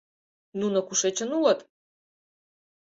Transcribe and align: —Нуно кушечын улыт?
—Нуно 0.59 0.79
кушечын 0.87 1.29
улыт? 1.37 1.59